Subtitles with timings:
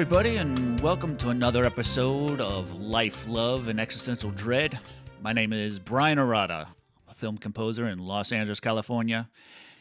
[0.00, 4.78] Everybody, and welcome to another episode of Life, Love, and Existential Dread.
[5.20, 6.68] My name is Bryan Arata,
[7.06, 9.28] a film composer in Los Angeles, California,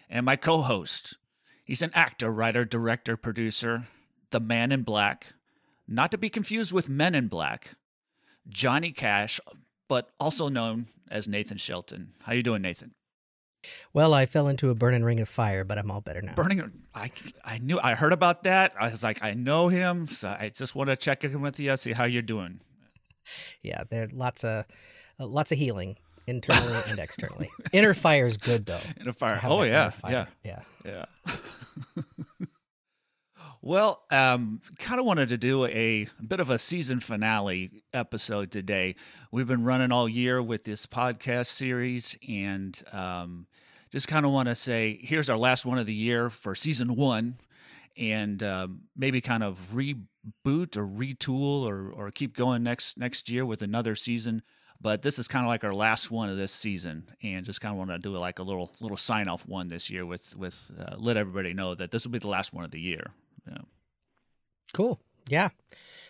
[0.09, 1.15] and my co host.
[1.63, 3.86] He's an actor, writer, director, producer,
[4.32, 5.28] the man in black,
[5.87, 7.75] not to be confused with Men in Black,
[8.50, 9.39] Johnny Cash,
[9.87, 12.09] but also known as Nathan Shelton.
[12.23, 12.93] How you doing, Nathan?
[13.93, 16.33] Well, I fell into a burning ring of fire, but I'm all better now.
[16.36, 17.11] Burning, I,
[17.43, 18.73] I knew, I heard about that.
[18.79, 21.75] I was like, I know him, so I just want to check in with you,
[21.78, 22.59] see how you're doing.
[23.61, 24.65] Yeah, there lots of
[25.19, 25.97] uh, lots of healing
[26.28, 27.50] internally and externally.
[27.71, 28.79] Inner fire is good though.
[29.00, 29.39] Inner fire.
[29.43, 31.06] Oh yeah, yeah, yeah, yeah.
[33.61, 38.52] well, um, kind of wanted to do a, a bit of a season finale episode
[38.52, 38.95] today.
[39.31, 43.47] We've been running all year with this podcast series, and um,
[43.92, 46.95] just kind of want to say here's our last one of the year for season
[46.95, 47.38] one,
[47.98, 53.46] and um, maybe kind of reboot or retool or or keep going next next year
[53.46, 54.42] with another season.
[54.81, 57.73] But this is kind of like our last one of this season, and just kind
[57.73, 60.72] of want to do like a little little sign off one this year with with
[60.80, 63.12] uh, let everybody know that this will be the last one of the year.
[63.48, 63.58] Yeah.
[64.74, 65.02] Cool.
[65.31, 65.49] Yeah.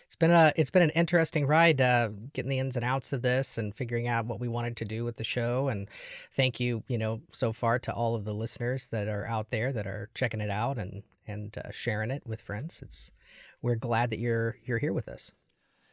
[0.06, 3.22] It's been a it's been an interesting ride uh, getting the ins and outs of
[3.22, 5.88] this and figuring out what we wanted to do with the show and
[6.32, 9.72] thank you you know so far to all of the listeners that are out there
[9.72, 13.12] that are checking it out and and uh, sharing it with friends it's
[13.62, 15.30] we're glad that you're you're here with us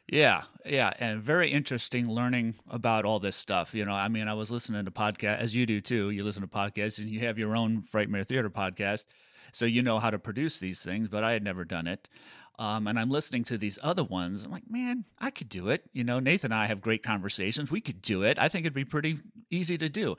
[0.09, 3.75] yeah, yeah, and very interesting learning about all this stuff.
[3.75, 6.11] You know, I mean, I was listening to podcast as you do too.
[6.11, 9.03] You listen to podcasts, and you have your own Frightmare Theater podcast,
[9.51, 11.09] so you know how to produce these things.
[11.09, 12.07] But I had never done it,
[12.59, 14.45] um, and I'm listening to these other ones.
[14.45, 15.83] I'm like, man, I could do it.
[15.93, 17.71] You know, Nathan and I have great conversations.
[17.71, 18.39] We could do it.
[18.39, 19.17] I think it'd be pretty
[19.49, 20.15] easy to do.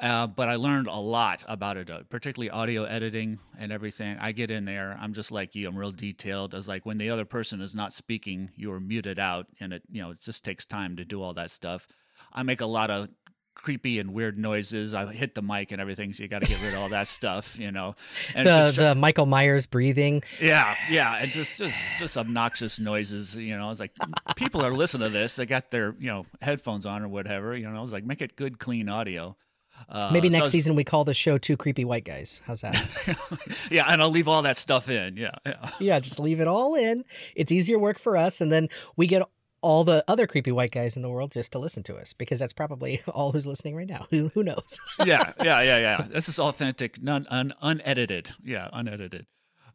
[0.00, 4.16] Uh, but I learned a lot about it, uh, particularly audio editing and everything.
[4.18, 5.68] I get in there, I'm just like you.
[5.68, 6.52] I'm real detailed.
[6.52, 9.82] As like when the other person is not speaking, you are muted out, and it
[9.88, 11.86] you know it just takes time to do all that stuff.
[12.32, 13.08] I make a lot of
[13.54, 14.94] creepy and weird noises.
[14.94, 17.08] I hit the mic and everything, so you got to get rid of all that
[17.18, 17.94] stuff, you know.
[18.34, 20.22] And the the Michael Myers breathing.
[20.40, 23.36] Yeah, yeah, and just just just obnoxious noises.
[23.36, 23.92] You know, it's like
[24.36, 25.36] people are listening to this.
[25.36, 27.56] They got their you know headphones on or whatever.
[27.56, 29.36] You know, it's like make it good, clean audio.
[29.88, 32.42] Uh, Maybe next so season we call the show Two Creepy White Guys.
[32.46, 33.66] How's that?
[33.70, 35.16] yeah, and I'll leave all that stuff in.
[35.16, 35.68] Yeah, yeah.
[35.80, 37.04] Yeah, just leave it all in.
[37.34, 39.22] It's easier work for us, and then we get
[39.64, 42.38] all the other creepy white guys in the world just to listen to us because
[42.38, 44.06] that's probably all who's listening right now.
[44.10, 44.78] Who who knows?
[45.04, 46.06] yeah, yeah, yeah, yeah.
[46.08, 48.30] This is authentic, none un, unedited.
[48.44, 49.26] Yeah, unedited.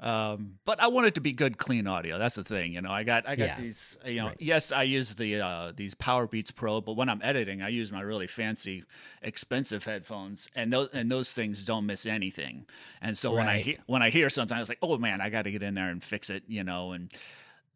[0.02, 2.18] Um, but I want it to be good, clean audio.
[2.18, 2.92] That's the thing, you know.
[2.92, 3.60] I got I got yeah.
[3.60, 4.28] these, you know.
[4.28, 4.38] Right.
[4.40, 8.02] Yes, I use the uh, these Powerbeats Pro, but when I'm editing, I use my
[8.02, 8.84] really fancy,
[9.24, 12.66] expensive headphones, and those and those things don't miss anything.
[13.02, 13.38] And so right.
[13.38, 15.52] when I he- when I hear something, I was like, oh man, I got to
[15.52, 16.92] get in there and fix it, you know.
[16.92, 17.12] And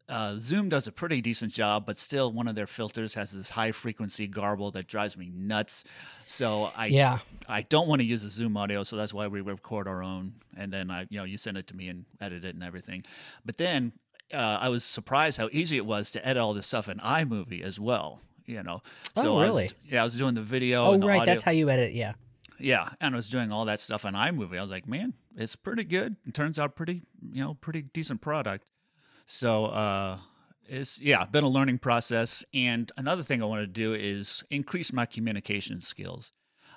[0.08, 3.50] uh, Zoom does a pretty decent job, but still, one of their filters has this
[3.50, 5.84] high frequency garble that drives me nuts.
[6.26, 9.40] So I yeah I don't want to use the Zoom audio, so that's why we
[9.40, 12.44] record our own, and then I you know you send it to me and edit
[12.44, 13.04] it and everything.
[13.44, 13.92] But then
[14.32, 17.62] uh, I was surprised how easy it was to edit all this stuff in iMovie
[17.62, 18.20] as well.
[18.44, 18.80] You know,
[19.16, 19.62] so oh really?
[19.62, 20.84] I was, yeah, I was doing the video.
[20.84, 21.32] Oh the right, audio.
[21.32, 21.94] that's how you edit.
[21.94, 22.12] Yeah.
[22.56, 24.58] Yeah, and I was doing all that stuff on iMovie.
[24.58, 26.14] I was like, man, it's pretty good.
[26.24, 28.64] It turns out pretty, you know, pretty decent product.
[29.26, 30.18] So uh,
[30.66, 32.44] it's yeah, been a learning process.
[32.52, 36.32] And another thing I want to do is increase my communication skills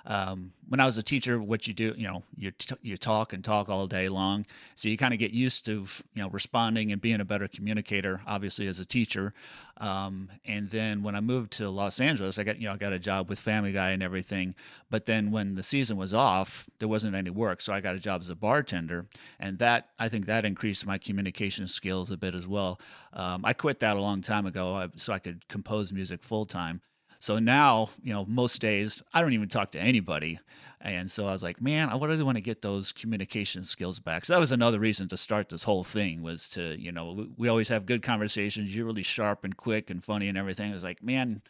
[0.08, 3.34] um, when I was a teacher, what you do, you know, you t- you talk
[3.34, 6.90] and talk all day long, so you kind of get used to you know responding
[6.92, 8.22] and being a better communicator.
[8.26, 9.34] Obviously, as a teacher,
[9.76, 12.94] um, and then when I moved to Los Angeles, I got you know I got
[12.94, 14.54] a job with Family Guy and everything.
[14.88, 18.00] But then when the season was off, there wasn't any work, so I got a
[18.00, 19.06] job as a bartender,
[19.38, 22.80] and that I think that increased my communication skills a bit as well.
[23.12, 26.46] Um, I quit that a long time ago, uh, so I could compose music full
[26.46, 26.80] time.
[27.20, 30.38] So now, you know, most days I don't even talk to anybody.
[30.80, 34.24] And so I was like, man, I really want to get those communication skills back.
[34.24, 37.48] So that was another reason to start this whole thing was to, you know, we,
[37.48, 38.74] always have good conversations.
[38.74, 40.70] You're really sharp and quick and funny and everything.
[40.70, 41.42] I was like, man,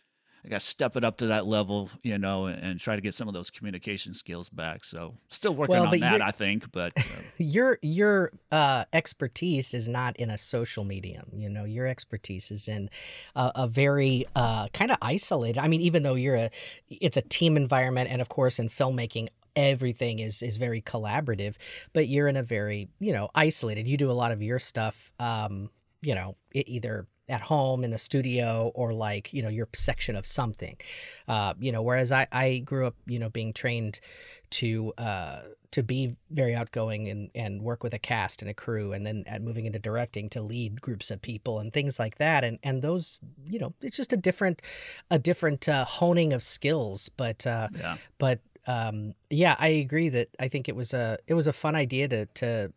[0.44, 3.02] I got to step it up to that level, you know, and, and, try to
[3.02, 4.84] get some of those communication skills back.
[4.84, 6.70] So still working well, on that, I think.
[6.70, 7.02] But uh,
[7.38, 11.26] your your uh, expertise is not in a social medium.
[11.32, 12.88] You know, your expertise is in
[13.34, 15.58] a, a very uh, kind of isolated.
[15.58, 16.50] I mean, even though you're a,
[16.88, 21.56] it's a team environment, and of course, in filmmaking, everything is is very collaborative.
[21.92, 23.88] But you're in a very you know isolated.
[23.88, 25.10] You do a lot of your stuff.
[25.18, 25.70] Um,
[26.00, 30.16] you know, it either at home in a studio or like you know your section
[30.16, 30.76] of something.
[31.26, 34.00] Uh, you know whereas I, I grew up you know being trained
[34.50, 35.40] to uh,
[35.70, 39.24] to be very outgoing and, and work with a cast and a crew and then
[39.26, 42.44] at moving into directing to lead groups of people and things like that.
[42.44, 44.62] And and those you know it's just a different
[45.10, 47.10] a different uh, honing of skills.
[47.10, 47.96] But uh, yeah.
[48.18, 51.76] but um, yeah I agree that I think it was a it was a fun
[51.76, 52.72] idea to to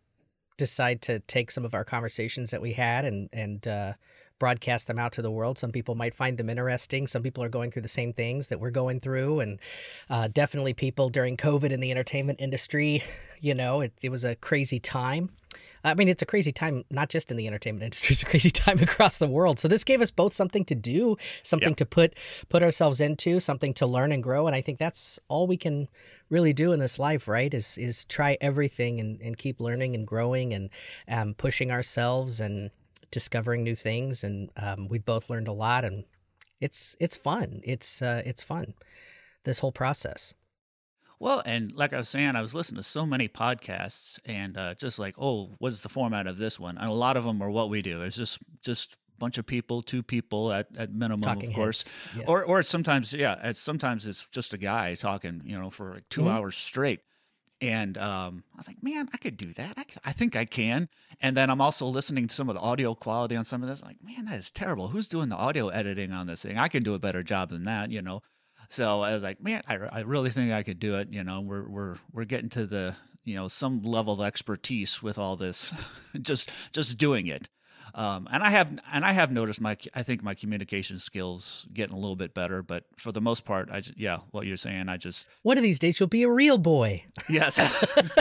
[0.58, 3.92] decide to take some of our conversations that we had and and uh,
[4.42, 5.56] broadcast them out to the world.
[5.56, 7.06] Some people might find them interesting.
[7.06, 9.60] Some people are going through the same things that we're going through, and
[10.10, 13.04] uh, definitely people during COVID in the entertainment industry.
[13.40, 15.30] You know, it, it was a crazy time.
[15.84, 18.14] I mean, it's a crazy time, not just in the entertainment industry.
[18.14, 19.60] It's a crazy time across the world.
[19.60, 21.76] So this gave us both something to do, something yep.
[21.76, 22.16] to put
[22.48, 24.48] put ourselves into, something to learn and grow.
[24.48, 25.86] And I think that's all we can
[26.30, 27.54] really do in this life, right?
[27.54, 30.68] Is is try everything and, and keep learning and growing and
[31.06, 32.72] um, pushing ourselves and
[33.12, 36.04] discovering new things, and um, we've both learned a lot, and
[36.60, 37.60] it's it's fun.
[37.62, 38.74] It's uh, it's fun.
[39.44, 40.34] This whole process.
[41.20, 44.74] Well, and like I was saying, I was listening to so many podcasts, and uh,
[44.74, 46.76] just like, oh, what's the format of this one?
[46.76, 48.02] And a lot of them are what we do.
[48.02, 51.84] It's just just bunch of people, two people at, at minimum, talking of course,
[52.16, 52.24] yeah.
[52.26, 56.08] or or sometimes, yeah, it's sometimes it's just a guy talking, you know, for like
[56.08, 56.30] 2 mm-hmm.
[56.30, 57.00] hours straight.
[57.62, 59.74] And um, I was like, man, I could do that.
[59.76, 60.88] I, I, think I can.
[61.20, 63.80] And then I'm also listening to some of the audio quality on some of this.
[63.82, 64.88] I'm like, man, that is terrible.
[64.88, 66.58] Who's doing the audio editing on this thing?
[66.58, 68.20] I can do a better job than that, you know.
[68.68, 71.12] So I was like, man, I, I really think I could do it.
[71.12, 75.16] You know, we're we're we're getting to the you know some level of expertise with
[75.16, 75.72] all this,
[76.20, 77.48] just just doing it.
[77.94, 81.94] Um, and I have and I have noticed my I think my communication skills getting
[81.94, 84.88] a little bit better, but for the most part, I just, yeah, what you're saying,
[84.88, 87.04] I just one of these days you'll be a real boy.
[87.28, 87.58] Yes.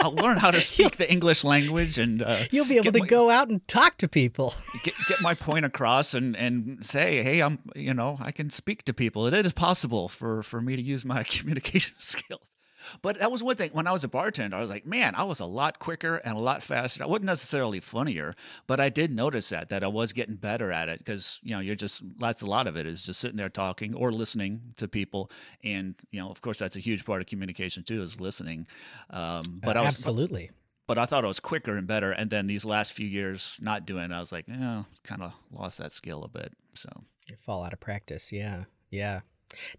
[0.00, 3.06] I'll learn how to speak the English language, and uh, you'll be able to my,
[3.06, 4.54] go out and talk to people.
[4.84, 8.84] Get, get my point across, and and say, hey, I'm you know I can speak
[8.84, 9.26] to people.
[9.26, 12.54] It is possible for for me to use my communication skills.
[13.02, 13.70] But that was one thing.
[13.72, 16.36] When I was a bartender, I was like, man, I was a lot quicker and
[16.36, 17.02] a lot faster.
[17.02, 18.34] I wasn't necessarily funnier,
[18.66, 21.60] but I did notice that that I was getting better at it because you know
[21.60, 24.88] you're just that's a lot of it is just sitting there talking or listening to
[24.88, 25.30] people,
[25.62, 28.66] and you know of course that's a huge part of communication too is listening.
[29.10, 30.50] Um, but uh, I was, absolutely.
[30.86, 33.84] But I thought I was quicker and better, and then these last few years not
[33.84, 36.54] doing, it, I was like, yeah, kind of lost that skill a bit.
[36.74, 36.88] So
[37.28, 38.32] you fall out of practice.
[38.32, 39.20] Yeah, yeah.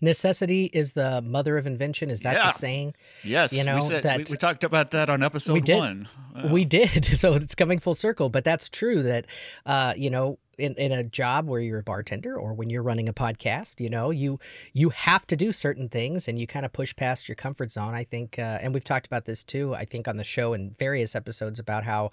[0.01, 2.09] Necessity is the mother of invention.
[2.09, 2.47] Is that yeah.
[2.47, 2.95] the saying?
[3.23, 3.53] Yes.
[3.53, 5.77] You know we said, that we, we, talked about that on episode we did.
[5.77, 6.07] one.
[6.51, 7.07] We did.
[7.19, 8.29] So it's coming full circle.
[8.29, 9.03] But that's true.
[9.03, 9.25] That
[9.65, 13.09] uh, you know, in, in a job where you're a bartender or when you're running
[13.09, 14.39] a podcast, you know, you
[14.73, 17.93] you have to do certain things and you kind of push past your comfort zone.
[17.93, 19.73] I think, uh, and we've talked about this too.
[19.75, 22.11] I think on the show in various episodes about how,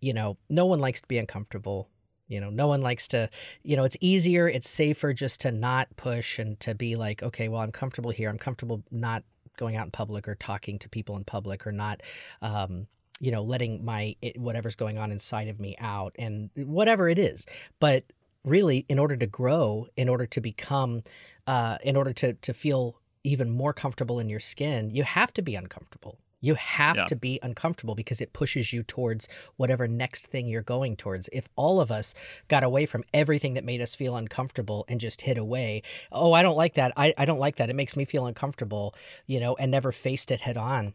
[0.00, 1.88] you know, no one likes to be uncomfortable
[2.28, 3.30] you know, no one likes to,
[3.62, 7.48] you know, it's easier, it's safer just to not push and to be like, okay,
[7.48, 8.28] well, I'm comfortable here.
[8.28, 9.22] I'm comfortable not
[9.56, 12.02] going out in public or talking to people in public or not,
[12.42, 12.86] um,
[13.20, 17.46] you know, letting my whatever's going on inside of me out and whatever it is.
[17.80, 18.04] But
[18.44, 21.02] really, in order to grow, in order to become,
[21.46, 25.42] uh, in order to to feel even more comfortable in your skin, you have to
[25.42, 26.18] be uncomfortable.
[26.46, 27.04] You have yeah.
[27.06, 31.28] to be uncomfortable because it pushes you towards whatever next thing you're going towards.
[31.32, 32.14] If all of us
[32.46, 36.42] got away from everything that made us feel uncomfortable and just hit away, oh, I
[36.42, 36.92] don't like that.
[36.96, 37.68] I, I don't like that.
[37.68, 38.94] It makes me feel uncomfortable,
[39.26, 40.94] you know, and never faced it head on,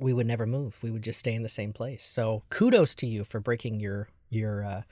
[0.00, 0.76] we would never move.
[0.82, 2.04] We would just stay in the same place.
[2.04, 4.82] So kudos to you for breaking your your uh,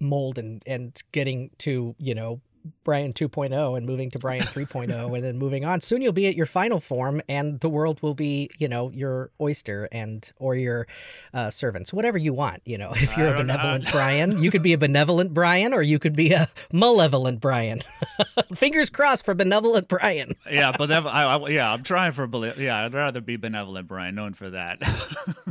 [0.00, 2.40] mold and and getting to you know
[2.84, 5.80] Bryan 2.0 and moving to Bryan 3.0 and then moving on.
[5.80, 9.30] Soon you'll be at your final form and the world will be, you know, your
[9.40, 10.86] oyster and or your
[11.34, 12.62] uh, servants, whatever you want.
[12.64, 13.92] You know, if you're a benevolent know.
[13.92, 17.82] Bryan, you could be a benevolent Bryan or you could be a malevolent Bryan.
[18.54, 20.34] Fingers crossed for benevolent Bryan.
[20.50, 22.26] yeah, but I, I, yeah, I'm trying for
[22.58, 24.78] yeah, I'd rather be benevolent Bryan, known for that.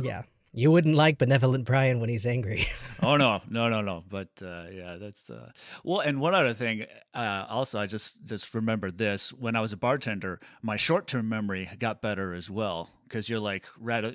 [0.00, 0.22] yeah.
[0.56, 2.66] You wouldn't like benevolent Bryan when he's angry.
[3.02, 4.02] oh no, no, no, no.
[4.08, 5.50] But uh, yeah, that's uh...
[5.84, 6.00] well.
[6.00, 9.76] And one other thing, uh, also, I just just remembered this when I was a
[9.76, 10.40] bartender.
[10.62, 13.66] My short term memory got better as well because you're like,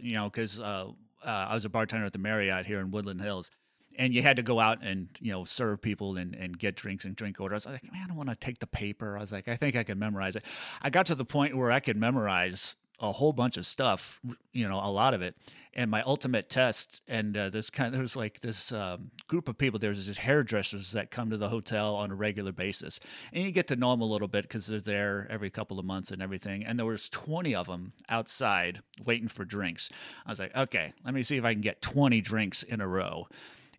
[0.02, 0.88] you know, because uh,
[1.24, 3.52] uh, I was a bartender at the Marriott here in Woodland Hills,
[4.00, 7.06] and you had to go out and you know serve people and, and get drinks
[7.06, 7.68] and drink orders.
[7.68, 9.16] I was like, man, I don't want to take the paper.
[9.16, 10.44] I was like, I think I can memorize it.
[10.82, 14.20] I got to the point where I could memorize a whole bunch of stuff,
[14.54, 15.36] you know, a lot of it
[15.74, 19.58] and my ultimate test and uh, this kind of there's like this um, group of
[19.58, 23.00] people there's these hairdressers that come to the hotel on a regular basis
[23.34, 25.86] and you get to know them a little bit because they're there every couple of
[25.86, 29.90] months and everything and there was 20 of them outside waiting for drinks
[30.26, 32.88] i was like okay let me see if i can get 20 drinks in a
[32.88, 33.28] row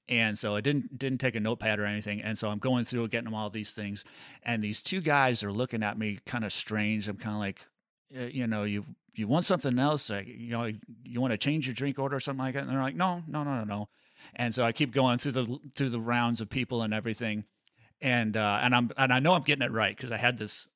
[0.08, 2.20] and so I didn't didn't take a notepad or anything.
[2.20, 4.04] And so I'm going through getting them all these things,
[4.42, 7.08] and these two guys are looking at me kind of strange.
[7.08, 7.66] I'm kind of like,
[8.18, 10.70] uh, you know, you've you want something else, like, you know,
[11.04, 12.62] you want to change your drink order or something like that.
[12.62, 13.88] And they're like, no, no, no, no, no.
[14.34, 17.44] And so I keep going through the through the rounds of people and everything,
[18.00, 20.68] and uh, and I'm and I know I'm getting it right because I had this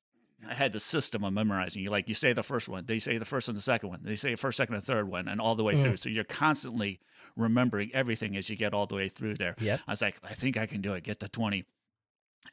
[0.47, 1.81] I had the system of memorizing.
[1.81, 4.01] You like you say the first one, they say the first and the second one,
[4.03, 5.81] they say the first, second, and third one, and all the way mm.
[5.81, 5.97] through.
[5.97, 6.99] So you're constantly
[7.35, 9.55] remembering everything as you get all the way through there.
[9.59, 11.03] Yeah, I was like, I think I can do it.
[11.03, 11.65] Get the twenty.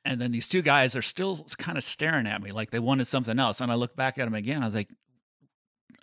[0.05, 3.07] And then these two guys are still kind of staring at me like they wanted
[3.07, 3.61] something else.
[3.61, 4.63] And I look back at them again.
[4.63, 4.91] I was like,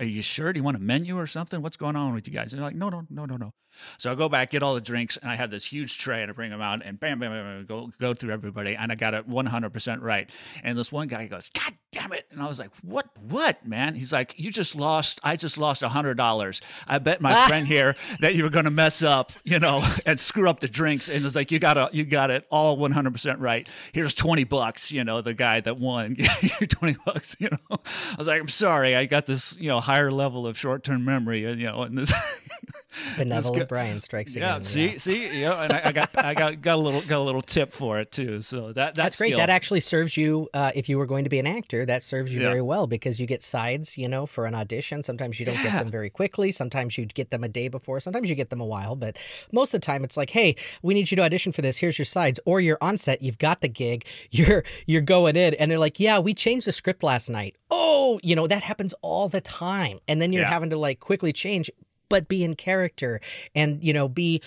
[0.01, 0.51] Are you sure?
[0.51, 1.61] Do you want a menu or something?
[1.61, 2.51] What's going on with you guys?
[2.51, 3.53] They're like, No, no, no, no, no.
[3.97, 6.31] So I go back, get all the drinks, and I have this huge tray, and
[6.31, 8.95] I bring them out, and bam, bam, bam, bam go go through everybody, and I
[8.95, 10.29] got it 100% right.
[10.63, 12.25] And this one guy goes, God damn it!
[12.31, 13.07] And I was like, What?
[13.21, 13.95] What, man?
[13.95, 15.19] He's like, You just lost.
[15.23, 16.61] I just lost a hundred dollars.
[16.87, 20.19] I bet my friend here that you were going to mess up, you know, and
[20.19, 21.09] screw up the drinks.
[21.09, 21.93] And it's like, You got it.
[21.93, 23.67] You got it all 100% right.
[23.93, 24.91] Here's 20 bucks.
[24.91, 26.15] You know, the guy that won,
[26.69, 27.35] 20 bucks.
[27.39, 30.57] You know, I was like, I'm sorry, I got this, you know, higher level of
[30.57, 32.11] short term memory, you know, and this.
[33.17, 34.57] benevolent Bryan strikes again.
[34.57, 34.97] Yeah, see, yeah.
[34.97, 37.71] see, yeah, and I, I, got, I got, got a little, got a little tip
[37.71, 38.41] for it too.
[38.41, 39.35] So that that's, that's great.
[39.35, 40.49] That actually serves you.
[40.53, 42.49] Uh, if you were going to be an actor, that serves you yeah.
[42.49, 45.03] very well because you get sides, you know, for an audition.
[45.03, 45.63] Sometimes you don't yeah.
[45.63, 46.51] get them very quickly.
[46.51, 47.99] Sometimes you get them a day before.
[47.99, 48.95] Sometimes you get them a while.
[48.95, 49.17] But
[49.51, 51.77] most of the time, it's like, hey, we need you to audition for this.
[51.77, 52.39] Here's your sides.
[52.45, 53.21] Or you're on set.
[53.21, 54.05] You've got the gig.
[54.33, 57.57] You're you're going in, and they're like, yeah, we changed the script last night.
[57.69, 61.33] Oh, you know that happens all the time, and then you're having to like quickly
[61.33, 61.69] change
[62.11, 63.19] but be in character
[63.55, 64.41] and you know be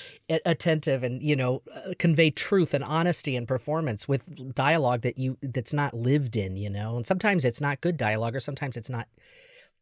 [0.45, 5.37] attentive and you know uh, convey truth and honesty and performance with dialogue that you
[5.43, 8.91] that's not lived in you know and sometimes it's not good dialogue or sometimes it's
[8.91, 9.09] not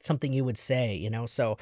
[0.00, 1.58] something you would say you know so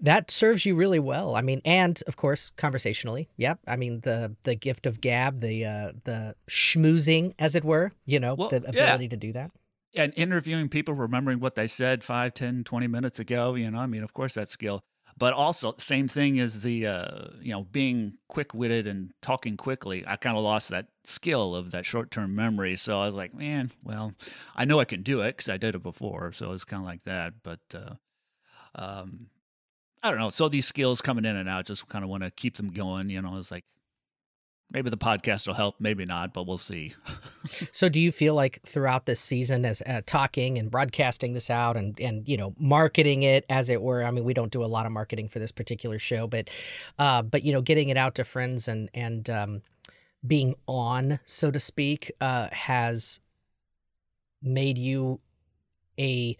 [0.00, 1.36] that serves you really well.
[1.36, 3.28] I mean, and of course, conversationally.
[3.36, 3.60] Yep.
[3.66, 7.92] I mean, the the gift of gab, the uh, the schmoozing, as it were.
[8.04, 9.10] You know, well, the ability yeah.
[9.10, 9.50] to do that.
[9.96, 13.54] And interviewing people, remembering what they said 5, 10, 20 minutes ago.
[13.54, 14.82] You know, I mean, of course, that skill
[15.16, 20.16] but also same thing as the uh, you know being quick-witted and talking quickly i
[20.16, 22.76] kind of lost that skill of that short-term memory.
[22.76, 24.12] So i was like man well
[24.56, 26.32] i know i can do it because i did it before.
[26.32, 27.34] So it's kind of like that.
[27.42, 27.94] But uh,
[28.74, 29.26] um,
[30.02, 30.30] i don't know.
[30.30, 33.10] So these skills coming in and out just kind of want to keep them going
[33.10, 33.36] you know?
[33.38, 33.64] It's like
[34.74, 36.92] maybe the podcast will help maybe not but we'll see.
[37.70, 41.76] So do you feel like throughout this season as uh, talking and broadcasting this out
[41.76, 44.66] and and you know marketing it as it were i mean we don't do a
[44.66, 46.48] lot of marketing for this particular show but
[46.98, 49.62] uh but you know getting it out to friends and and um
[50.26, 53.20] being on so to speak uh has
[54.42, 55.20] made you
[55.98, 56.36] a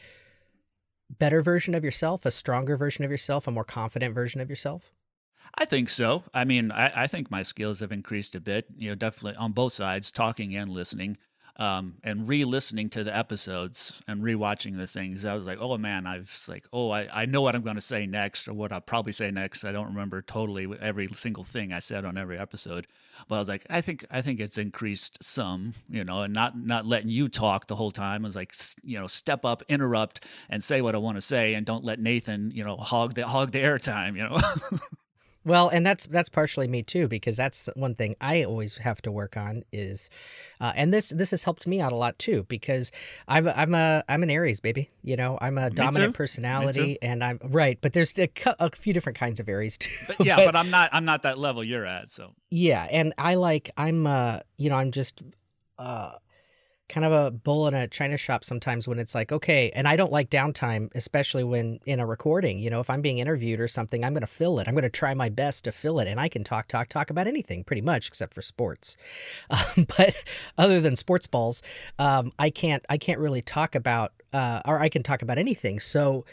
[1.18, 4.93] better version of yourself a stronger version of yourself a more confident version of yourself
[5.56, 6.24] I think so.
[6.32, 9.52] I mean, I, I, think my skills have increased a bit, you know, definitely on
[9.52, 11.16] both sides, talking and listening.
[11.56, 16.04] Um, and re-listening to the episodes and rewatching the things, I was like, "Oh man!"
[16.04, 18.72] I was like, "Oh, I, I know what I'm going to say next, or what
[18.72, 22.36] I'll probably say next." I don't remember totally every single thing I said on every
[22.40, 22.88] episode,
[23.28, 26.58] but I was like, "I think I think it's increased some, you know, and not
[26.58, 28.24] not letting you talk the whole time.
[28.24, 31.54] I was like, you know, step up, interrupt, and say what I want to say,
[31.54, 34.38] and don't let Nathan, you know, hog the hog the airtime, you know."
[35.44, 39.12] Well, and that's that's partially me too because that's one thing I always have to
[39.12, 40.08] work on is,
[40.60, 42.90] uh, and this this has helped me out a lot too because
[43.28, 47.38] I'm I'm a I'm an Aries baby, you know I'm a dominant personality and I'm
[47.42, 49.90] right, but there's a, a, few different kinds of Aries too.
[50.06, 52.32] But yeah, but, but, I'm not I'm not that level you're at, so.
[52.50, 55.22] Yeah, and I like I'm uh you know I'm just
[55.78, 56.12] uh
[56.88, 59.96] kind of a bull in a china shop sometimes when it's like okay and i
[59.96, 63.66] don't like downtime especially when in a recording you know if i'm being interviewed or
[63.66, 64.68] something i'm going to fill it.
[64.68, 67.08] I'm going to try my best to fill it and i can talk talk talk
[67.08, 68.96] about anything pretty much except for sports.
[69.50, 70.24] Um, but
[70.58, 71.62] other than sports balls
[71.98, 75.80] um, i can't i can't really talk about uh, or i can talk about anything.
[75.80, 76.24] So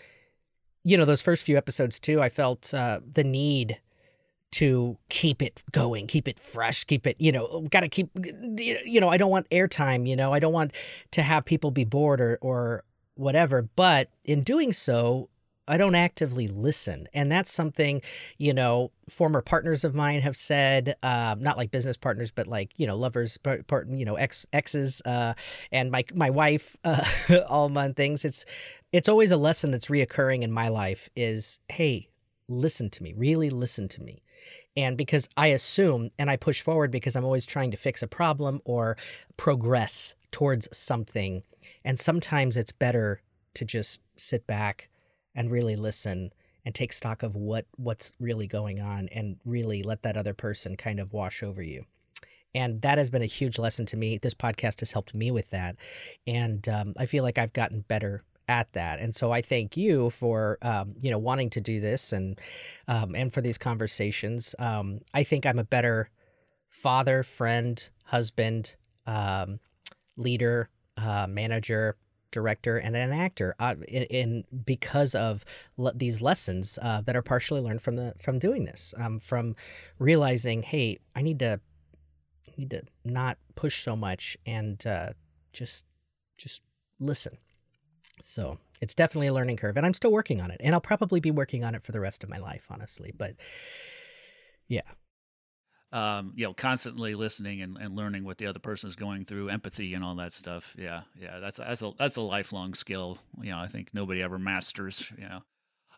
[0.84, 3.80] you know those first few episodes too i felt uh, the need
[4.52, 8.10] to keep it going, keep it fresh, keep it, you know, got to keep,
[8.58, 10.74] you know, I don't want airtime, you know, I don't want
[11.12, 12.84] to have people be bored or, or
[13.16, 13.62] whatever.
[13.76, 15.30] But in doing so,
[15.68, 17.08] I don't actively listen.
[17.14, 18.02] And that's something,
[18.38, 22.74] you know, former partners of mine have said, uh, not like business partners, but like,
[22.78, 25.34] you know, lovers, part, you know, ex exes, uh,
[25.72, 27.06] and my, my wife, uh,
[27.48, 28.26] all my things.
[28.26, 28.44] It's,
[28.92, 32.10] it's always a lesson that's reoccurring in my life is, Hey,
[32.50, 34.21] listen to me, really listen to me
[34.76, 38.08] and because I assume and I push forward because I'm always trying to fix a
[38.08, 38.98] problem or
[39.38, 41.44] progress towards something.
[41.84, 43.22] And sometimes it's better
[43.56, 44.90] to just sit back
[45.36, 46.32] and really listen
[46.64, 50.78] and take stock of what what's really going on and really let that other person
[50.78, 51.86] kind of wash over you.
[52.54, 54.18] And that has been a huge lesson to me.
[54.18, 55.76] This podcast has helped me with that.
[56.28, 59.00] And um, i feel like i've gotten better at that.
[59.00, 62.40] And so I thank you for um, you know wanting to do this and
[62.88, 64.56] um, and for these conversations.
[64.60, 66.10] Um, I think I'm a better
[66.70, 69.60] father, friend, husband, um,
[70.18, 71.98] leader, uh, manager,
[72.32, 73.56] director, and an actor.
[73.60, 75.44] Uh, in, in, because of
[75.78, 79.56] le- these lessons uh, that are partially learned from the from doing this, um, from
[80.00, 81.60] realizing, hey, I need to
[82.58, 85.12] need to not push so much and uh,
[85.54, 85.86] just
[86.38, 86.62] just
[87.00, 87.38] listen.
[88.28, 91.20] So it's definitely a learning curve, and I'm still working on it, and I'll probably
[91.20, 93.14] be working on it for the rest of my life, honestly.
[93.16, 93.36] But
[94.68, 94.82] yeah,
[95.92, 99.50] um, you know, constantly listening and, and learning what the other person is going through,
[99.50, 100.76] empathy and all that stuff.
[100.78, 103.20] Yeah, yeah, that's that's a that's a lifelong skill.
[103.42, 105.12] You know, I think nobody ever masters.
[105.18, 105.42] You know,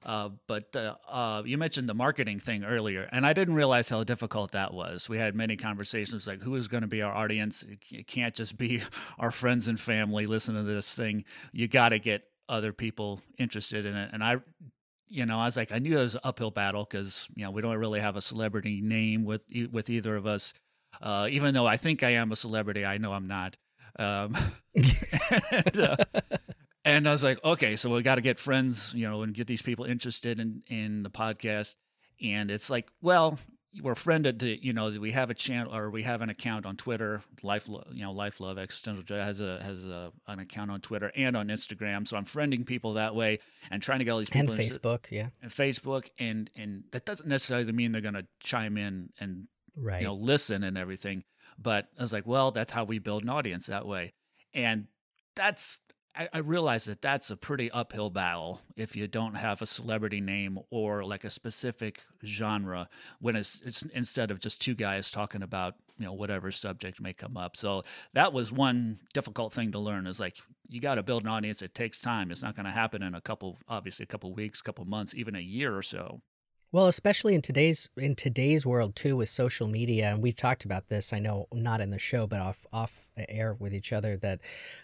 [0.06, 4.04] uh, but uh, uh, you mentioned the marketing thing earlier, and I didn't realize how
[4.04, 5.10] difficult that was.
[5.10, 7.64] We had many conversations like, who is going to be our audience?
[7.92, 8.82] It can't just be
[9.20, 11.26] our friends and family listen to this thing.
[11.52, 14.10] You got to get other people interested in it.
[14.14, 14.38] And I
[15.14, 17.52] you know, I was like, I knew it was an uphill battle because you know
[17.52, 20.56] we don't really have a celebrity name with with either of us.
[21.02, 23.56] Uh, even though I think I am a celebrity, I know I'm not.
[24.00, 24.36] Um,
[25.52, 25.96] and, uh,
[26.86, 29.48] and, I was like, okay, so we got to get friends, you know, and get
[29.48, 31.76] these people interested in in the podcast.
[32.22, 33.38] And it's like, well,
[33.82, 36.76] we're friended to you know we have a channel or we have an account on
[36.76, 40.80] Twitter life you know life love existential joy has a has a, an account on
[40.82, 43.40] Twitter and on Instagram so I'm friending people that way
[43.72, 47.06] and trying to get all these people and Facebook yeah and Facebook and and that
[47.06, 50.02] doesn't necessarily mean they're going to chime in and right.
[50.02, 51.24] you know listen and everything
[51.58, 54.14] but I was like well that's how we build an audience that way
[54.54, 54.88] and
[55.36, 55.80] that's
[56.16, 60.22] I, I realize that that's a pretty uphill battle if you don't have a celebrity
[60.22, 62.88] name or like a specific genre
[63.20, 67.14] when it's, it's instead of just two guys talking about you know whatever subject may
[67.14, 67.56] come up.
[67.56, 71.30] So that was one difficult thing to learn is like you got to build an
[71.30, 71.62] audience.
[71.62, 72.32] It takes time.
[72.32, 75.36] It's not going to happen in a couple obviously a couple weeks couple months even
[75.36, 76.22] a year or so
[76.74, 80.90] well, especially in today's in today's world too, with social media, and we've talked about
[80.90, 81.14] this.
[81.14, 84.18] I know not in the show, but off off air with each other.
[84.18, 84.40] That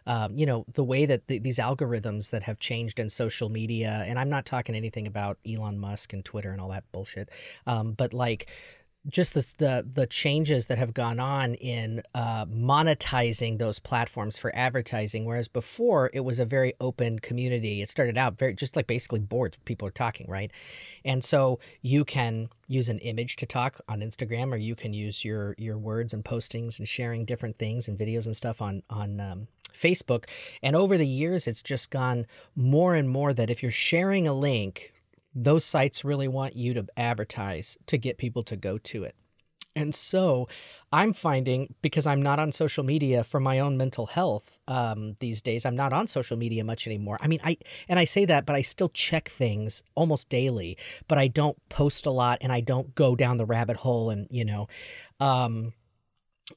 [0.05, 4.03] um, you know the way that the, these algorithms that have changed in social media,
[4.05, 7.31] and I'm not talking anything about Elon Musk and Twitter and all that bullshit,
[7.65, 8.47] um, but like
[9.07, 14.53] just the, the the changes that have gone on in uh, monetizing those platforms for
[14.55, 17.81] advertising, whereas before it was a very open community.
[17.81, 20.51] It started out very just like basically boards, people are talking, right?
[21.05, 25.23] And so you can use an image to talk on Instagram, or you can use
[25.23, 29.21] your your words and postings and sharing different things and videos and stuff on on
[29.21, 30.25] um, Facebook.
[30.61, 34.33] And over the years, it's just gone more and more that if you're sharing a
[34.33, 34.93] link
[35.43, 39.15] those sites really want you to advertise to get people to go to it.
[39.75, 40.49] And so
[40.91, 45.41] I'm finding because I'm not on social media for my own mental health um, these
[45.41, 47.17] days, I'm not on social media much anymore.
[47.21, 51.17] I mean, I, and I say that, but I still check things almost daily, but
[51.17, 54.43] I don't post a lot and I don't go down the rabbit hole and, you
[54.43, 54.67] know,
[55.19, 55.73] um,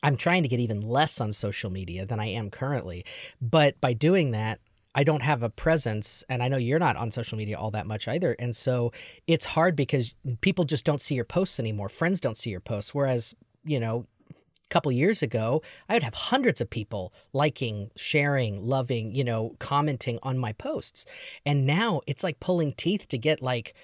[0.02, 3.04] I'm trying to get even less on social media than I am currently.
[3.40, 4.58] But by doing that,
[4.94, 7.86] I don't have a presence and I know you're not on social media all that
[7.86, 8.36] much either.
[8.38, 8.92] And so
[9.26, 11.88] it's hard because people just don't see your posts anymore.
[11.88, 12.94] Friends don't see your posts.
[12.94, 18.66] Whereas, you know, a couple years ago, I would have hundreds of people liking, sharing,
[18.66, 21.06] loving, you know, commenting on my posts.
[21.46, 23.74] And now it's like pulling teeth to get like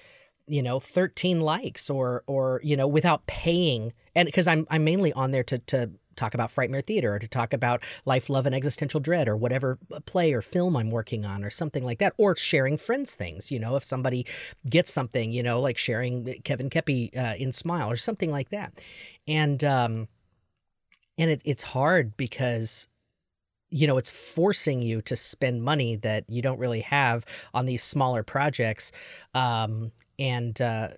[0.49, 5.13] you know 13 likes or or you know without paying and because i'm i'm mainly
[5.13, 8.55] on there to to talk about Frightmare Theater or to talk about Life, Love, and
[8.55, 12.13] Existential Dread or whatever play or film I'm working on or something like that.
[12.17, 14.25] Or sharing friends things, you know, if somebody
[14.69, 18.83] gets something, you know, like sharing Kevin Kepi uh, in Smile or something like that.
[19.27, 20.07] And, um,
[21.17, 22.87] and it, it's hard because
[23.71, 27.83] you know it's forcing you to spend money that you don't really have on these
[27.83, 28.91] smaller projects
[29.35, 30.89] um, and uh,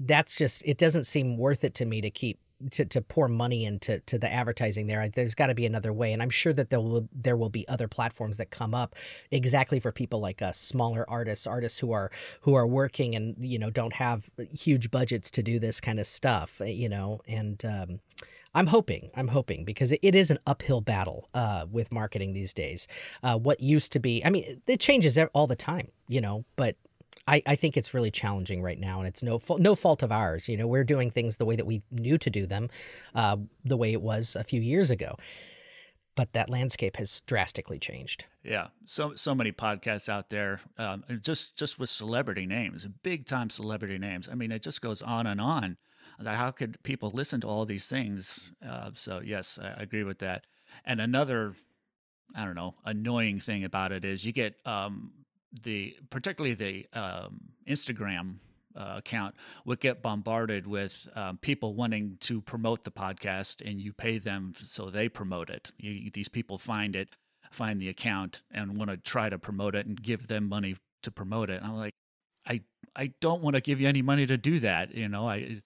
[0.00, 2.38] that's just it doesn't seem worth it to me to keep
[2.72, 5.08] to, to pour money into to the advertising there.
[5.08, 7.66] There's got to be another way, and I'm sure that there will there will be
[7.68, 8.94] other platforms that come up
[9.30, 12.10] exactly for people like us, smaller artists, artists who are
[12.42, 16.06] who are working and you know don't have huge budgets to do this kind of
[16.06, 17.20] stuff, eh, you know.
[17.26, 18.00] And um,
[18.54, 22.52] I'm hoping, I'm hoping because it, it is an uphill battle uh, with marketing these
[22.52, 22.88] days.
[23.22, 26.76] Uh, what used to be, I mean, it changes all the time, you know, but
[27.28, 30.48] I, I think it's really challenging right now, and it's no no fault of ours.
[30.48, 32.70] You know, we're doing things the way that we knew to do them,
[33.14, 35.16] uh, the way it was a few years ago.
[36.16, 38.24] But that landscape has drastically changed.
[38.42, 43.50] Yeah, so so many podcasts out there, um, just just with celebrity names, big time
[43.50, 44.28] celebrity names.
[44.30, 45.76] I mean, it just goes on and on.
[46.24, 48.52] How could people listen to all these things?
[48.66, 50.46] Uh, so yes, I agree with that.
[50.84, 51.54] And another,
[52.34, 55.12] I don't know, annoying thing about it is you get um,
[55.52, 58.36] the particularly the um, Instagram
[58.76, 59.34] uh, account
[59.64, 64.52] would get bombarded with um, people wanting to promote the podcast, and you pay them
[64.54, 65.72] so they promote it.
[65.78, 67.10] You, these people find it,
[67.50, 71.10] find the account, and want to try to promote it and give them money to
[71.10, 71.62] promote it.
[71.62, 71.94] And I'm like,
[72.46, 72.60] I
[72.94, 74.94] I don't want to give you any money to do that.
[74.94, 75.60] You know, I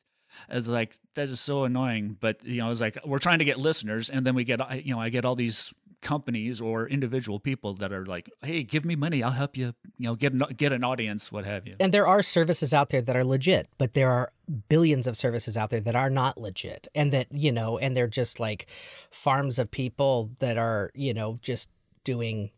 [0.48, 2.16] as like that is so annoying.
[2.20, 4.94] But you know, it's like we're trying to get listeners, and then we get you
[4.94, 8.96] know I get all these companies or individual people that are like, "Hey, give me
[8.96, 11.94] money, I'll help you, you know, get an, get an audience, what have you." And
[11.94, 14.32] there are services out there that are legit, but there are
[14.68, 18.08] billions of services out there that are not legit, and that you know, and they're
[18.08, 18.66] just like
[19.10, 21.70] farms of people that are you know just
[22.04, 22.50] doing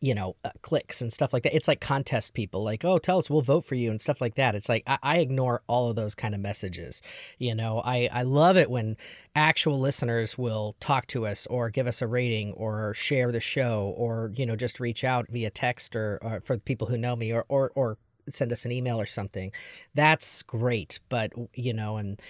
[0.00, 1.54] you know uh, clicks and stuff like that.
[1.54, 4.34] It's like contest people like oh tell us we'll vote for you and stuff like
[4.36, 4.54] that.
[4.54, 7.02] It's like I, I, ignore all of those kind of messages
[7.38, 7.82] you know?
[7.84, 8.96] I, I love it when
[9.34, 13.94] actual listeners will talk to us or give us a rating or share the show
[13.96, 17.32] or you know just reach out via text or, or for people who know me
[17.32, 19.52] or, or or send us an email or something.
[19.94, 22.20] That's great but you know and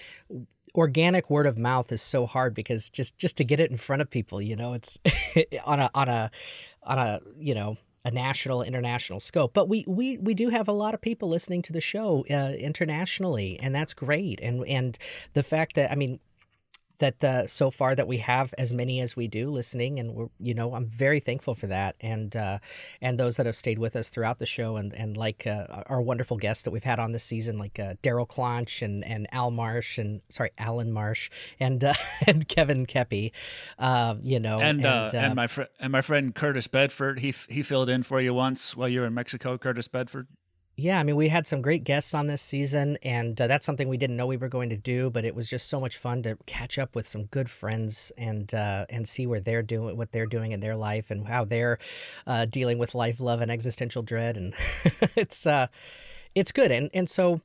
[0.75, 4.01] organic word of mouth is so hard because just just to get it in front
[4.01, 4.97] of people you know it's
[5.65, 6.31] on a on a
[6.85, 9.53] on a you know a national international scope.
[9.53, 12.53] But we we we do have a lot of people listening to the show uh,
[12.57, 14.39] internationally and that's great.
[14.41, 14.97] And and
[15.33, 16.19] the fact that i mean
[17.03, 20.29] that the so far that we have as many as we do listening and we're
[20.39, 21.95] you know i'm very thankful for that.
[21.99, 22.59] And uh
[23.01, 26.01] and those that have stayed with us throughout the show and and like uh, our
[26.01, 29.51] wonderful guests that we've had on this season like uh, daryl clonch and and al
[29.51, 31.93] marsh and sorry alan marsh and uh,
[32.27, 33.31] and kevin kepi
[33.79, 37.19] uh you know and uh, and, uh, and my friend and my friend curtis bedford
[37.19, 40.27] he he filled in for you once while you were in mexico curtis bedford
[40.75, 43.87] yeah, I mean, we had some great guests on this season, and uh, that's something
[43.87, 45.11] we didn't know we were going to do.
[45.11, 48.51] But it was just so much fun to catch up with some good friends and
[48.53, 51.77] uh, and see where they're doing, what they're doing in their life, and how they're
[52.25, 54.35] uh, dealing with life, love, and existential dread.
[54.35, 54.55] And
[55.15, 55.67] it's uh,
[56.33, 56.71] it's good.
[56.71, 57.41] And and so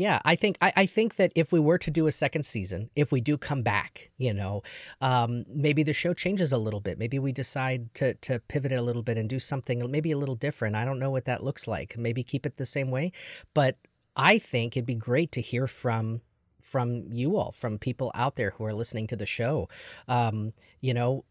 [0.00, 2.88] yeah, I think I, I think that if we were to do a second season,
[2.96, 4.62] if we do come back, you know,
[5.02, 6.98] um, maybe the show changes a little bit.
[6.98, 10.16] Maybe we decide to to pivot it a little bit and do something maybe a
[10.16, 10.74] little different.
[10.74, 11.98] I don't know what that looks like.
[11.98, 13.12] Maybe keep it the same way,
[13.52, 13.76] but
[14.16, 16.22] I think it'd be great to hear from
[16.62, 19.68] from you all, from people out there who are listening to the show.
[20.08, 21.26] Um, you know,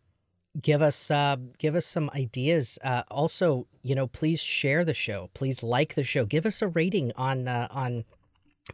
[0.62, 2.78] give us uh, give us some ideas.
[2.84, 5.32] Uh, also, you know, please share the show.
[5.34, 6.24] Please like the show.
[6.24, 8.06] Give us a rating on uh, on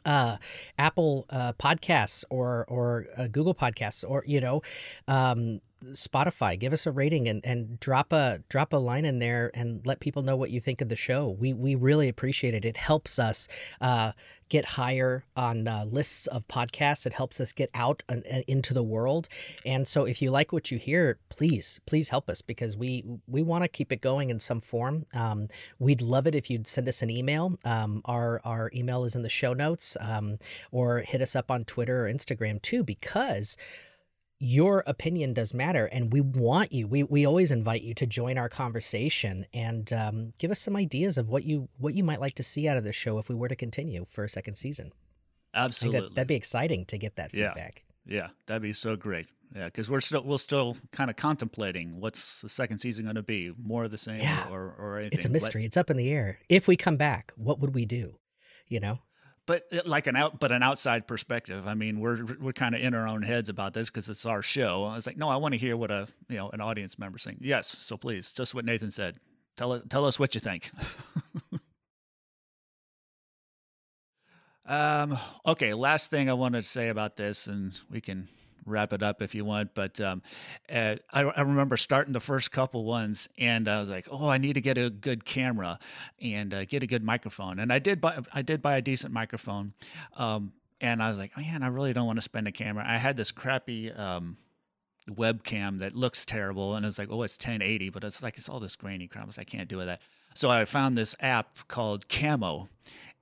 [0.06, 0.38] uh,
[0.78, 4.62] Apple uh, Podcasts or or uh, Google Podcasts or you know
[5.08, 6.58] um, Spotify.
[6.58, 10.00] Give us a rating and, and drop a drop a line in there and let
[10.00, 11.30] people know what you think of the show.
[11.30, 12.66] We we really appreciate it.
[12.66, 13.48] It helps us
[13.82, 14.14] uh,
[14.50, 17.06] get higher on uh, lists of podcasts.
[17.06, 18.18] It helps us get out uh,
[18.48, 19.28] into the world.
[19.66, 23.44] And so, if you like what you hear, please please help us because we we
[23.44, 25.06] want to keep it going in some form.
[25.14, 25.48] Um,
[25.80, 27.58] we'd love it if you'd send us an email.
[27.64, 30.38] Um, our our email is in the show notes, um,
[30.72, 33.58] or hit us up on Twitter or Instagram too, because
[34.40, 38.38] your opinion does matter and we want you we, we always invite you to join
[38.38, 42.36] our conversation and um, give us some ideas of what you what you might like
[42.36, 44.92] to see out of this show if we were to continue for a second season.
[45.54, 47.86] Absolutely that, would be exciting to get that feedback.
[48.06, 49.28] Yeah, yeah that'd be so great.
[49.56, 53.24] Yeah because we're still we're still kind of contemplating what's the second season going to
[53.24, 54.50] be more of the same yeah.
[54.52, 55.62] or, or anything it's a mystery.
[55.62, 56.40] Let, it's up in the air.
[56.50, 58.18] If we come back what would we do?
[58.68, 59.00] You know
[59.46, 61.68] but uh, like an out but an outside perspective.
[61.68, 64.42] I mean we're we're kind of in our own heads about this because it's our
[64.42, 64.86] show.
[64.86, 67.18] I was like no i want to hear what a you know an audience member
[67.18, 67.38] saying.
[67.42, 69.18] Yes so please just what nathan said.
[69.58, 70.72] Tell us tell us what you think.
[74.68, 78.28] Um okay last thing i wanted to say about this and we can
[78.66, 79.74] wrap it up if you want.
[79.74, 80.22] But um,
[80.72, 84.38] uh, I, I, remember starting the first couple ones, and I was like, "Oh, I
[84.38, 85.80] need to get a good camera
[86.22, 89.14] and uh, get a good microphone." And I did buy I did buy a decent
[89.14, 89.74] microphone,
[90.18, 92.98] um, and I was like, "Man, I really don't want to spend a camera." I
[92.98, 93.92] had this crappy.
[93.92, 94.38] Um,
[95.10, 98.60] webcam that looks terrible and it's like oh it's 1080 but it's like it's all
[98.60, 100.02] this grainy crap i can't do with that
[100.34, 102.68] so i found this app called camo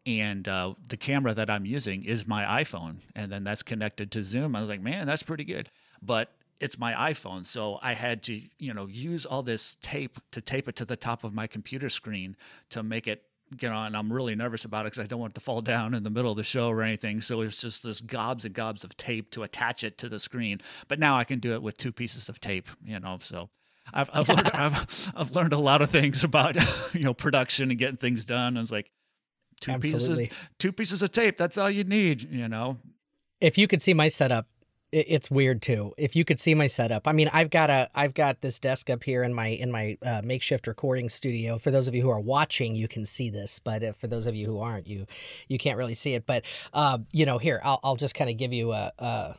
[0.06, 4.24] and uh, the camera that I'm using is my iPhone, and then that's connected to
[4.24, 4.56] Zoom.
[4.56, 5.70] I was like, man, that's pretty good,
[6.02, 10.42] but it's my iPhone, so I had to, you know, use all this tape to
[10.42, 12.36] tape it to the top of my computer screen
[12.70, 13.24] to make it
[13.62, 15.62] you know, and I'm really nervous about it because I don't want it to fall
[15.74, 17.22] down in the middle of the show or anything.
[17.22, 20.62] So it's just this gobs and gobs of tape to attach it to the screen.
[20.88, 23.18] But now I can do it with two pieces of tape, you know.
[23.22, 23.50] So
[23.94, 26.56] I've I've, learned, I've, I've learned a lot of things about
[26.94, 28.58] you know production and getting things done.
[28.58, 28.90] I was like,
[29.64, 30.26] two Absolutely.
[30.26, 32.78] pieces two pieces of tape that's all you need you know
[33.40, 34.48] if you could see my setup
[34.94, 35.94] it's weird too.
[35.98, 38.92] If you could see my setup, I mean, I've got a I've got this desk
[38.92, 41.58] up here in my in my uh, makeshift recording studio.
[41.58, 44.28] For those of you who are watching, you can see this, but if, for those
[44.28, 45.08] of you who aren't, you
[45.48, 46.28] you can't really see it.
[46.28, 48.94] But uh, you know, here I'll I'll just kind of give you a.
[49.00, 49.38] a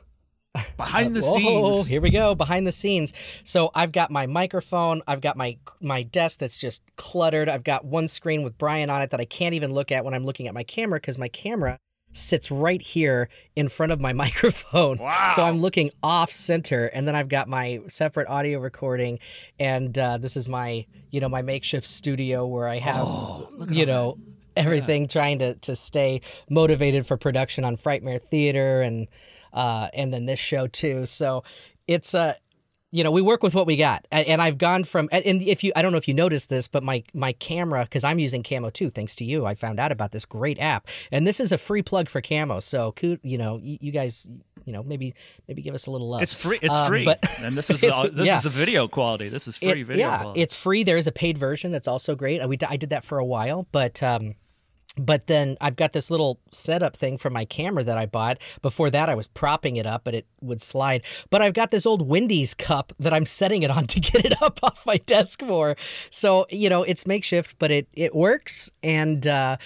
[0.76, 1.88] behind the Whoa, scenes.
[1.88, 3.12] Here we go, behind the scenes.
[3.42, 7.48] So I've got my microphone, I've got my my desk that's just cluttered.
[7.48, 10.14] I've got one screen with Bryan on it that I can't even look at when
[10.14, 11.78] I'm looking at my camera because my camera
[12.12, 14.98] sits right here in front of my microphone.
[14.98, 15.32] Wow.
[15.34, 19.18] So I'm looking off center, and then I've got my separate audio recording,
[19.58, 23.86] and uh, this is my you know my makeshift studio where I have Oh, you
[23.86, 24.18] know
[24.56, 29.08] everything trying to to stay motivated for production on Frightmare Theater and
[29.54, 31.06] uh, and then this show too.
[31.06, 31.42] So
[31.86, 32.34] it's uh
[32.90, 35.72] you know we work with what we got and i've gone from and- if you
[35.74, 38.70] i don't know if you noticed this but my my camera because i'm using camo
[38.70, 41.58] too thanks to you i found out about this great app and this is a
[41.58, 44.28] free plug for camo so you know you, guys
[44.64, 45.12] you know maybe
[45.48, 46.58] maybe give us a little love It's free.
[46.62, 47.06] It's Um, free.
[47.40, 48.36] and this is all, this yeah.
[48.38, 49.28] is the video quality.
[49.28, 50.40] This is free It- video yeah, quality.
[50.40, 50.84] it's free.
[50.84, 52.48] There is a paid version that's also great.
[52.48, 54.36] We I did that for a while, but um,
[54.96, 58.38] but then I've got this little setup thing for my camera that I bought.
[58.62, 61.02] Before that, I was propping it up, but it would slide.
[61.30, 64.40] But I've got this old Wendy's cup that I'm setting it on to get it
[64.42, 65.76] up off my desk more.
[66.10, 69.56] So you know, it's makeshift, but it it works, and uh,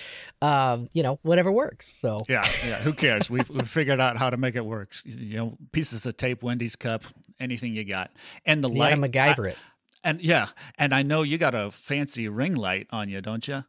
[0.40, 1.88] uh, you know, whatever works.
[1.92, 2.78] So yeah, yeah.
[2.78, 3.30] Who cares?
[3.30, 4.92] We've, we've figured out how to make it work.
[5.04, 7.04] You know, pieces of tape, Wendy's cup,
[7.38, 8.10] anything you got,
[8.46, 8.98] and the you light.
[8.98, 9.58] gotta MacGyver it.
[10.04, 10.46] and yeah,
[10.78, 13.64] and I know you got a fancy ring light on you, don't you?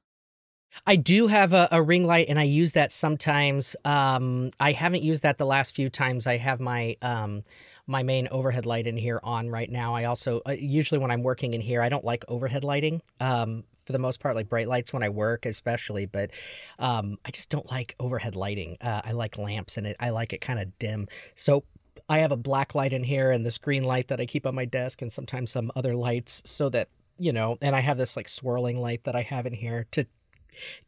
[0.86, 3.76] I do have a, a ring light, and I use that sometimes.
[3.86, 6.28] Um, I haven't used that the last few times.
[6.28, 7.44] I have my um,
[7.88, 9.96] my main overhead light in here on right now.
[9.96, 13.02] I also uh, usually when I'm working in here, I don't like overhead lighting.
[13.20, 16.06] Um, for the most part, like bright lights when I work, especially.
[16.06, 16.30] But
[16.78, 18.78] um, I just don't like overhead lighting.
[18.80, 21.08] Uh, I like lamps, and it I like it kind of dim.
[21.34, 21.64] So
[22.08, 24.54] I have a black light in here, and this green light that I keep on
[24.54, 27.58] my desk, and sometimes some other lights, so that you know.
[27.62, 30.06] And I have this like swirling light that I have in here to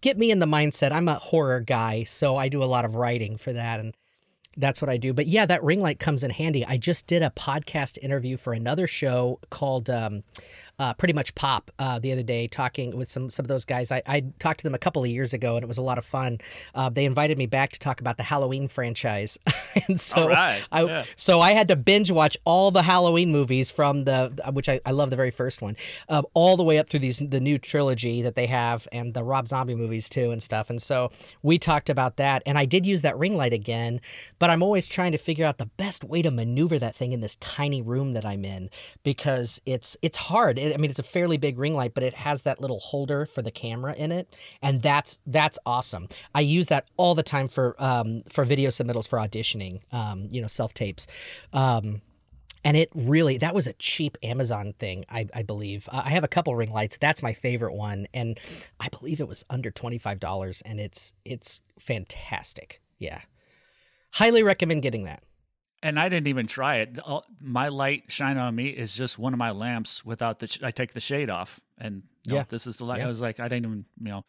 [0.01, 0.91] get me in the mindset.
[0.91, 3.95] I'm a horror guy, so I do a lot of writing for that and
[4.57, 5.13] that's what I do.
[5.13, 6.65] But yeah, that ring light comes in handy.
[6.65, 10.23] I just did a podcast interview for another show called um,
[10.81, 13.91] uh, Pretty Much Pop uh, the other day, talking with some some of those guys.
[13.91, 15.99] I, I talked to them a couple of years ago, and it was a lot
[15.99, 16.39] of fun.
[16.73, 19.37] Uh, they invited me back to talk about the Halloween franchise,
[19.87, 21.03] and so right, I yeah.
[21.17, 24.89] so I had to binge watch all the Halloween movies from the which I, I
[24.89, 25.77] love the very first one,
[26.09, 29.23] um, all the way up through these the new trilogy that they have and the
[29.23, 30.71] Rob Zombie movies too and stuff.
[30.71, 31.11] And so
[31.43, 34.01] we talked about that, and I did use that ring light again,
[34.39, 37.21] but I'm always trying to figure out the best way to maneuver that thing in
[37.21, 38.71] this tiny room that I'm in
[39.03, 40.57] because it's it's hard.
[40.73, 43.41] I mean, it's a fairly big ring light, but it has that little holder for
[43.41, 46.07] the camera in it, and that's that's awesome.
[46.33, 50.41] I use that all the time for um, for video submittals for auditioning, um, you
[50.41, 51.07] know, self tapes.
[51.53, 52.01] Um,
[52.63, 55.89] and it really that was a cheap Amazon thing, I, I believe.
[55.91, 56.97] Uh, I have a couple ring lights.
[56.97, 58.39] That's my favorite one, and
[58.79, 62.81] I believe it was under twenty five dollars, and it's it's fantastic.
[62.99, 63.21] Yeah,
[64.11, 65.23] highly recommend getting that.
[65.83, 66.99] And I didn't even try it.
[66.99, 70.47] All- uh, My light shine on me is just one of my lamps without the.
[70.47, 72.43] Sh- I take the shade off, and know, Yeah.
[72.47, 72.99] this is the light.
[72.99, 73.05] Yeah.
[73.05, 74.25] I was like, I didn't even, you know.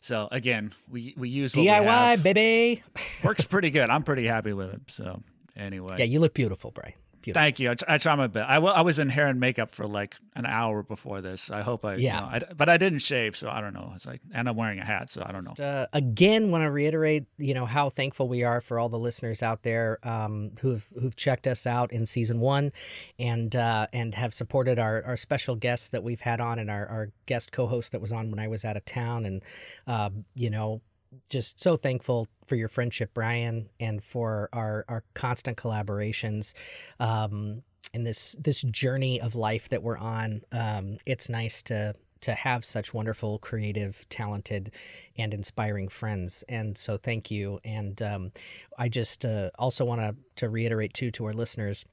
[0.00, 1.68] So again, we we use what we.
[1.68, 2.82] DIY, baby.
[3.24, 3.90] Works pretty good.
[3.90, 4.80] I'm pretty happy with it.
[4.88, 5.22] So
[5.56, 6.94] anyway, Yeah, you look beautiful, Bryan.
[7.34, 7.70] Thank you.
[7.70, 8.48] I, I try my best.
[8.48, 11.50] I, I was in hair and makeup for like an hour before this.
[11.50, 12.20] I hope I, you Yeah.
[12.20, 13.92] know, I but I didn't shave, so I don't know.
[13.94, 15.64] It's like, and I'm wearing a hat, so I don't know.
[15.64, 19.42] Uh, again, want to reiterate, you know, how thankful we are for all the listeners
[19.42, 22.72] out there um, who've who've checked us out in season one,
[23.18, 26.86] and uh, and have supported our, our special guests that we've had on, and our,
[26.86, 29.42] our guest co-host that was on when I was out of town, and
[29.86, 30.80] uh, you know,
[31.28, 36.54] just so thankful for your friendship, Bryan, and for our our constant collaborations.
[37.00, 37.62] Um,
[37.94, 42.64] in this this journey of life that we're on, um, it's nice to to have
[42.64, 44.72] such wonderful, creative, talented,
[45.16, 46.42] and inspiring friends.
[46.48, 47.60] And so, thank you.
[47.64, 48.32] And um,
[48.78, 51.84] I just uh, also want to to reiterate too to our listeners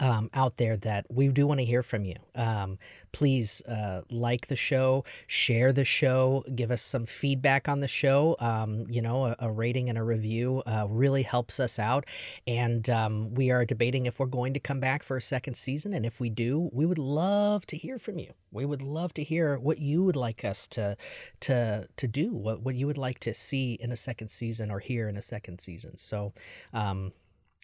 [0.00, 2.16] um, out there that we do want to hear from you.
[2.34, 2.78] Um,
[3.12, 8.36] please uh, like the show, share the show, give us some feedback on the show.
[8.40, 12.04] Um, you know, a, a rating and a review uh, really helps us out.
[12.46, 15.92] And um, we are debating if we're going to come back for a second season.
[15.92, 18.32] And if we do, we would love to hear from you.
[18.50, 20.96] We would love to hear what you would like us to
[21.40, 22.32] to to do.
[22.32, 25.22] What what you would like to see in a second season or hear in a
[25.22, 25.96] second season.
[25.96, 26.32] So,
[26.72, 27.12] um,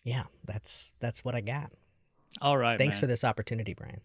[0.04, 1.72] yeah, that's that's what I got.
[2.40, 2.78] All right.
[2.78, 3.00] Thanks man.
[3.00, 4.00] for this opportunity, Bryan.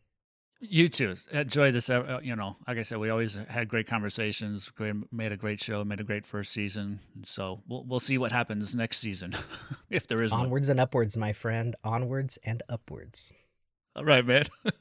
[0.66, 1.16] You too.
[1.32, 1.90] Enjoy this.
[1.90, 4.70] Uh, you know, like I said, we always had great conversations.
[4.70, 5.84] Great, made a great show.
[5.84, 7.02] Made a great first season.
[7.26, 9.36] So we'll we'll see what happens next season,
[9.90, 10.74] if there is onwards one.
[10.74, 11.76] and upwards, my friend.
[11.84, 13.34] Onwards and upwards.
[13.96, 14.44] All right, man.